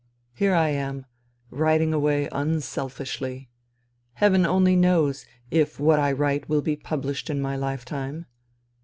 Here 0.33 0.55
am 0.55 1.05
I— 1.51 1.55
^writing 1.55 1.93
away 1.93 2.27
unselfishly. 2.31 3.51
Heaven 4.13 4.47
only 4.47 4.75
knows 4.75 5.27
if 5.51 5.79
what 5.79 5.99
I 5.99 6.11
write 6.11 6.49
will 6.49 6.63
be 6.63 6.75
published 6.75 7.29
in 7.29 7.39
my 7.39 7.55
lifetime. 7.55 8.25